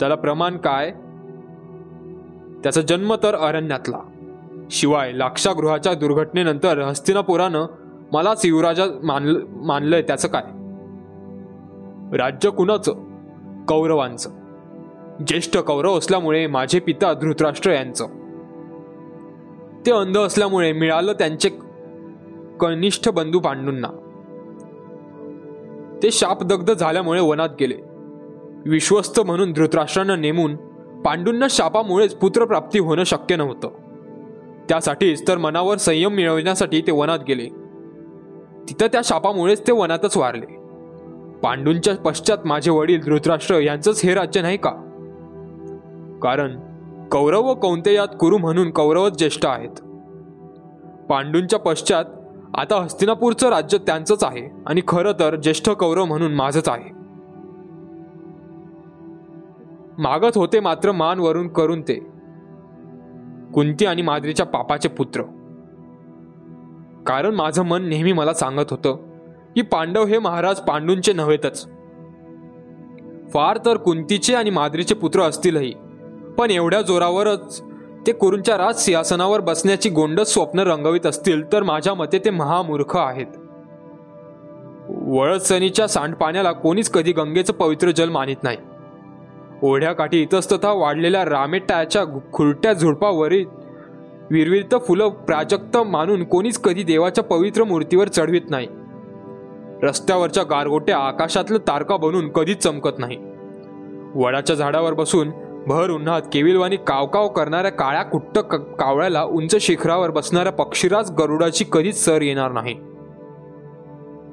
त्याला 0.00 0.14
प्रमाण 0.14 0.56
काय? 0.56 0.90
त्याचा 2.62 2.80
जन्म 2.80 3.14
तर 3.14 3.34
अरण्यातला. 3.34 3.98
शिवाय 4.70 5.12
लाक्षागृहाच्या 5.12 5.94
दुर्घटनेनंतर 5.94 6.78
हस्तिनापुरानं 6.78 7.66
मलाच 8.12 8.46
युवराजा 8.46 8.84
मानल 9.02 9.42
मानलंय 9.50 10.02
त्याचं 10.02 10.28
काय? 10.28 10.42
राज्य 12.16 12.50
कुणाचं? 12.50 12.92
कौरवांचं. 13.68 14.30
ज्येष्ठ 15.26 15.58
कौरव 15.58 15.98
असल्यामुळे 15.98 16.46
माझे 16.46 16.80
पिता 16.80 17.12
धृतराष्ट्र 17.12 17.70
यांचं. 17.70 18.06
ते 19.86 19.92
अंध 19.92 20.18
असल्यामुळे 20.18 20.72
मिळालं 20.72 21.12
त्यांचे 21.12 21.48
कनिष्ठ 22.60 23.08
बंधू 23.08 23.40
पांडूंना. 23.40 23.88
ते 26.02 26.10
शापदग्ध 26.10 26.74
झाल्यामुळे 26.74 27.20
वनात 27.20 27.48
गेले. 27.60 27.74
विश्वस्त 28.66 29.20
म्हणून 29.20 29.52
धृतराष्ट्रानं 29.52 30.20
नेमून 30.20 30.56
पांडूंना 31.02 31.46
शापामुळेच 31.50 32.14
पुत्रप्राप्ती 32.14 32.78
होणं 32.78 33.04
शक्य 33.04 33.36
नव्हतं. 33.36 33.70
त्यासाठीच 34.68 35.28
तर 35.28 35.38
मनावर 35.38 35.76
संयम 35.76 36.12
मिळवण्यासाठी 36.12 36.80
ते 36.80 36.92
वनात 36.92 37.18
गेले. 37.28 37.44
तिथं 38.68 38.86
त्या 38.86 39.00
शापामुळेच 39.04 39.66
ते 39.66 39.72
वनातच 39.72 40.16
वारले. 40.16 40.46
पांडूंच्या 41.42 41.96
पश्चात 41.96 42.38
माझे 42.44 42.70
वडील 42.70 43.00
धृतराष्ट्र 43.00 43.54
यांचंच 43.54 44.00
हे 44.04 44.14
राज्य 44.14 44.42
नाही 44.42 44.56
का? 44.56 44.70
कारण 46.22 46.60
कौरव 47.12 47.42
व 47.42 47.54
कौंतेयात 47.54 48.08
कुरु 48.20 48.38
म्हणून 48.38 48.70
कौरवच 48.70 49.18
ज्येष्ठ 49.18 49.46
आहेत. 49.46 49.80
पांडूंच्या 51.06 51.58
पश्चात 51.58 52.04
आता 52.54 52.82
हस्तिनापूरचं 52.82 53.48
राज्य 53.48 53.78
त्यांचंच 53.78 54.24
आहे 54.24 54.48
आणि 54.66 54.80
खरं 54.88 55.12
तर 55.20 55.36
ज्येष्ठ 55.36 55.70
कौरव 55.70 56.04
म्हणून 56.04 56.34
माझंच 56.34 56.68
आहे. 56.68 56.90
मागत 59.98 60.36
होते 60.36 60.60
मात्र 60.60 60.92
मान 60.92 61.18
वरून 61.18 61.48
करून 61.48 61.80
ते. 61.80 61.94
कुंती 63.54 63.86
आणि 63.86 64.02
माद्रीच्या 64.02 64.46
पापाचे 64.46 64.88
पुत्र. 64.88 65.22
कारण 67.06 67.34
माझं 67.34 67.62
मन 67.62 67.88
नेहमी 67.88 68.12
मला 68.12 68.34
सांगत 68.34 68.70
होतं 68.70 68.96
की 69.54 69.62
पांडव 69.62 70.04
हे 70.04 70.18
महाराज 70.18 70.60
पांडूंचे 70.60 71.12
नव्हेतच. 71.12 71.68
फार 73.30 73.58
तर 73.66 73.76
कुंतीचे 73.76 74.34
आणि 74.34 74.50
माद्रीचे 74.50 74.94
पुत्र 74.94 75.20
असतीलही 75.20 75.74
पण 76.38 76.50
एवढ्या 76.50 76.82
जोरावरच 76.82 77.62
ते 78.08 78.12
कुरूंच्या 78.12 78.58
राज 78.58 78.76
सिंहासनावर 78.76 79.40
बसण्याची 79.40 79.90
गोंडस 79.90 80.32
स्वप्न 80.32 80.58
रंगवित 80.58 81.06
असतील 81.06 81.52
तर 81.52 81.62
माझ्या 81.62 81.94
मते 81.94 82.18
ते 82.18 82.30
महामूर्ख 82.30 82.96
आहेत. 82.96 83.26
वळसणीच्या 84.88 85.86
सांडपाण्याला 85.86 86.52
कोणीच 86.52 86.90
कधी 86.90 87.12
गंगेचं 87.12 87.52
पवित्र 87.52 87.90
जल 87.90 88.08
मानित 88.08 88.36
नाही. 88.42 88.56
ओढ्याकाठी 89.62 90.22
इतस्तथा 90.22 90.72
वाढलेल्या 90.72 91.24
रामेटाच्या 91.24 92.04
खुरट्या 92.32 92.72
झुडपावरील 92.72 93.44
विरविरत 94.30 94.74
फुलं 94.88 95.08
प्राजक्त 95.08 95.76
मानून 95.76 96.24
कोणीच 96.24 96.58
कधी 96.58 96.82
देवाच्या 96.82 97.24
पवित्र 97.24 97.64
मूर्तीवर 97.64 98.08
चढवित 98.08 98.50
नाही. 98.50 98.68
रस्त्यावरच्या 99.82 100.42
गारगोट्या 100.42 100.98
आकाशातलं 100.98 101.58
तारका 101.58 101.96
बनून 101.96 102.28
कधीच 102.28 102.58
चमकत 102.58 102.98
नाही. 102.98 103.16
वडाच्या 104.14 104.56
झाडावर 104.56 104.94
बसून 104.94 105.30
भर 105.68 105.90
उन्हात 105.90 106.22
केविलवानी 106.32 106.76
कावकाव 106.76 107.28
करणाऱ्या 107.28 107.70
काळ्या 107.70 108.02
कुट्ट 108.02 108.38
कावळ्याला 108.38 109.22
उंच 109.22 109.56
शिखरावर 109.56 110.10
बसणाऱ्या 110.10 110.52
पक्षीराज 110.52 111.10
गरुडाची 111.10 111.64
कधीच 111.72 112.04
सर 112.04 112.22
येणार 112.22 112.52
नाही. 112.52 112.74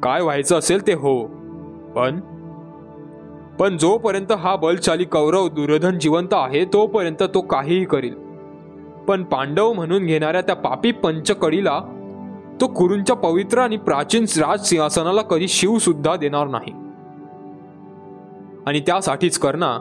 काय 0.03 0.21
व्हायचं 0.21 0.59
असेल 0.59 0.87
ते 0.87 0.93
हो. 0.93 1.25
पण? 1.95 2.19
पण 3.59 3.77
जोपर्यंत 3.77 4.31
हा 4.31 4.55
बलशाली 4.55 5.03
कौरव 5.03 5.47
दुर्योधन 5.47 5.99
जिवंत 5.99 6.27
आहे 6.31 6.65
तोपर्यंत 6.65 7.23
तो 7.33 7.41
काहीही 7.41 7.85
करील. 7.85 8.13
पण 9.07 9.23
पांडव 9.23 9.73
म्हणून 9.73 10.05
घेणाऱ्या 10.05 10.41
त्या 10.41 10.55
पापी 10.55 10.91
पंचकडीला 10.91 11.79
तो 12.61 12.67
कुरूंच्या 12.67 13.15
पवित्र 13.15 13.59
आणि 13.59 13.77
प्राचीन 13.77 14.25
राज 14.37 14.65
सिंहासनाला 14.65 15.21
कधी 15.21 15.47
शिव 15.47 15.77
सुद्धा 15.77 16.15
देणार 16.15 16.47
नाही. 16.47 16.71
आणि 18.65 18.79
त्यासाठीच 18.79 19.39
करना 19.39 19.79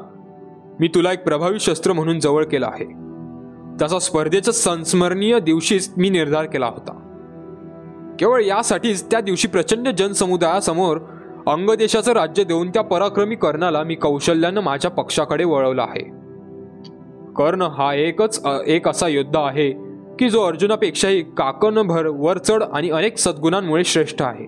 मी 0.80 0.88
तुला 0.88 1.12
एक 1.12 1.24
प्रभावी 1.24 1.60
शस्त्र 1.60 1.92
म्हणून 1.92 2.20
जवळ 2.20 2.44
केला 2.44 2.66
आहे. 2.66 2.84
त्याचा 3.78 3.98
स्पर्धेच्या 3.98 4.54
संस्मरणीय 4.54 5.40
दिवशीच 5.40 5.92
मी 5.96 6.10
निर्धार 6.10 6.44
केला 6.44 6.66
होता. 6.66 7.00
केवळ 8.18 8.42
यासाठीच 8.44 9.10
त्या 9.10 9.20
दिवशी 9.20 9.48
प्रचंड 9.48 9.88
जनसमुदायासमोर 9.88 10.98
अंगदेशाचं 11.46 12.12
राज्य 12.12 12.44
देऊन 12.44 12.70
त्या 12.70 12.82
पराक्रमी 12.82 13.34
कर्णाला 13.34 13.82
मी 13.82 13.94
कौशल्यानं 13.94 14.60
माझ्या 14.60 14.90
पक्षाकडे 14.90 15.44
वळवलं 15.44 15.82
आहे. 15.82 16.02
कर्ण 17.32 17.62
हा 17.62 17.94
एकच 17.94 18.46
एक 18.66 18.88
असा 18.88 19.08
योद्धा 19.08 19.40
आहे 19.40 19.70
की 20.18 20.28
जो 20.28 20.42
अर्जुनापेक्षाही 20.42 21.22
काकणभर 21.22 22.06
वरचढ 22.06 22.62
आणि 22.62 22.90
अनेक 22.90 23.18
सद्गुणांमुळे 23.18 23.84
श्रेष्ठ 23.84 24.22
आहे. 24.22 24.44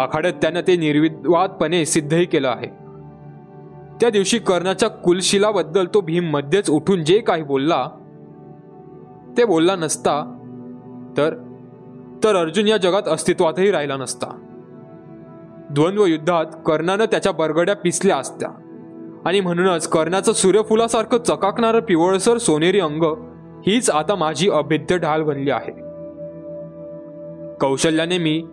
आखाड्यात 0.00 0.32
त्यानं 0.32 0.60
ते 0.60 0.76
निर्विवादपणे 0.76 1.86
सिद्धही 1.86 2.24
केलं 2.24 2.48
आहे. 2.48 2.83
त्या 4.00 4.10
दिवशी 4.10 4.38
कर्णाच्या 4.38 4.88
कुलशिलाबद्दल 4.88 5.86
तो 5.94 6.00
भीम 6.00 6.24
मध्येच 6.24 6.70
उठून 6.70 7.04
जे 7.04 7.18
काही 7.18 7.42
बोलला 7.42 7.88
ते 9.36 9.44
बोलला 9.44 9.76
नसता 9.76 10.38
तर 11.16 11.34
तर 12.24 12.36
अर्जुन 12.36 12.68
या 12.68 12.76
जगात 12.76 13.02
अस्तित्वातही 13.08 13.70
राहिला 13.70 13.96
नसता. 13.96 14.26
द्वंद्व 15.70 16.06
युद्धात 16.06 16.44
कर्णानं 16.66 17.04
त्याच्या 17.04 17.32
बरगड्या 17.32 17.76
पिसल्या 17.76 18.16
असत्या. 18.16 18.48
आणि 19.24 19.40
म्हणूनच 19.40 19.88
कर्णाचं 19.88 20.32
सूर्यफुलासारखं 20.32 21.18
चकाकणारं 21.18 21.80
पिवळसर 21.80 22.38
सोनेरी 22.38 22.80
अंग 22.80 23.02
हीच 23.66 23.90
आता 23.90 24.14
माझी 24.14 24.50
अभेद्य 24.50 24.98
ढाल 24.98 25.22
बनली 25.22 25.50
आहे. 25.50 25.72
कौशल्याने 27.60 28.18
मी 28.18 28.46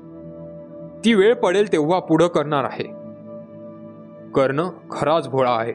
ती 1.06 1.14
वेळ 1.14 1.34
पडेल 1.34 1.72
तेव्हा 1.72 2.00
पुढं 2.00 2.28
करणार 2.28 2.64
आहे. 2.64 3.01
कर्ण 4.36 4.68
खराच 4.92 5.30
भोळा 5.30 5.52
आहे. 5.52 5.74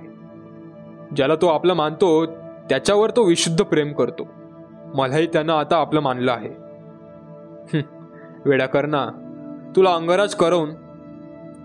ज्याला 1.17 1.35
तो 1.35 1.47
आपलं 1.47 1.75
मानतो 1.75 2.27
त्याच्यावर 2.69 3.11
तो 3.11 3.23
विशुद्ध 3.23 3.65
प्रेम 3.65 3.93
करतो. 3.93 4.27
मलाही 4.95 5.27
त्यानं 5.27 5.53
आता 5.53 5.77
आपलं 5.77 6.01
मानलं 6.01 6.33
आहे. 6.33 6.49
हं, 7.75 7.81
वेडा 8.45 8.67
कर्णा 8.67 9.07
तुला 9.77 9.95
अंगराज 9.95 10.35
करून 10.35 10.71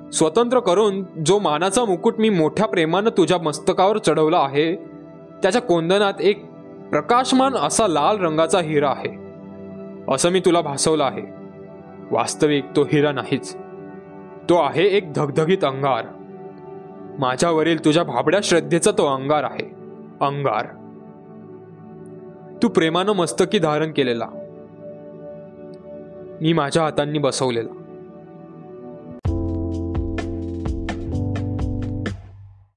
स्वतंत्र 0.09 0.59
करून 0.59 1.03
जो 1.25 1.39
मानाचा 1.39 1.85
मुकुट 1.85 2.19
मी 2.19 2.29
मोठ्या 2.29 2.67
प्रेमानं 2.67 3.09
तुझ्या 3.09 3.37
मस्तकावर 3.37 3.97
चढवला 3.97 4.39
आहे 4.39 4.75
त्याच्या 5.41 5.61
कोंदनात 5.61 6.13
एक 6.19 6.45
प्रकाशमान 6.89 7.53
असा 7.53 7.87
लाल 7.87 8.25
रंगाचा 8.25 8.59
हिरा 8.59 8.89
आहे. 8.89 9.33
असं 10.13 10.29
मी 10.29 10.39
तुला 10.39 10.61
भासवलं 10.61 11.03
आहे. 11.03 11.21
वास्तविक 12.11 12.65
तो 12.75 12.83
हिरा 12.83 13.11
नाहीच. 13.11 13.57
तो 14.49 14.55
आहे 14.55 14.83
एक 14.83 15.13
धगधगीत 15.13 15.63
अंगार. 15.63 16.05
माझ्यावरील 17.19 17.85
तुझ्या 17.85 18.03
भाबड्या 18.03 18.39
श्रद्धेचा 18.43 18.91
तो 18.91 19.15
अंगार 19.15 19.43
आहे. 19.43 19.65
अंगार. 20.21 20.65
तू 22.63 22.69
प्रेमानं 22.69 23.11
मस्तकी 23.11 23.59
धारण 23.59 23.91
केलेला. 23.91 24.27
मी 26.41 26.53
माझ्या 26.53 26.83
हातांनी 26.83 27.19
बसवलेला. 27.19 27.80